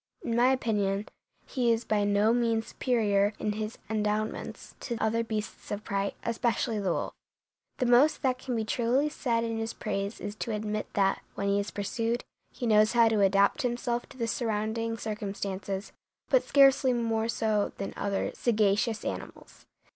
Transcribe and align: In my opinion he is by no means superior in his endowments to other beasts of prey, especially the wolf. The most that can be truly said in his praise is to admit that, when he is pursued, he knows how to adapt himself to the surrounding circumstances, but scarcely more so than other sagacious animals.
In 0.23 0.35
my 0.35 0.47
opinion 0.49 1.07
he 1.45 1.71
is 1.71 1.85
by 1.85 2.05
no 2.05 2.33
means 2.33 2.69
superior 2.69 3.33
in 3.37 3.51
his 3.51 3.77
endowments 3.87 4.73
to 4.79 4.97
other 4.99 5.23
beasts 5.23 5.69
of 5.69 5.83
prey, 5.83 6.15
especially 6.23 6.79
the 6.79 6.91
wolf. 6.91 7.13
The 7.77 7.85
most 7.85 8.23
that 8.23 8.39
can 8.39 8.55
be 8.55 8.65
truly 8.65 9.09
said 9.09 9.43
in 9.43 9.59
his 9.59 9.73
praise 9.75 10.19
is 10.19 10.33
to 10.37 10.53
admit 10.55 10.91
that, 10.93 11.21
when 11.35 11.49
he 11.49 11.59
is 11.59 11.69
pursued, 11.69 12.23
he 12.51 12.65
knows 12.65 12.93
how 12.93 13.09
to 13.09 13.21
adapt 13.21 13.61
himself 13.61 14.09
to 14.09 14.17
the 14.17 14.25
surrounding 14.25 14.97
circumstances, 14.97 15.91
but 16.29 16.41
scarcely 16.47 16.93
more 16.93 17.29
so 17.29 17.71
than 17.77 17.93
other 17.95 18.31
sagacious 18.33 19.05
animals. 19.05 19.67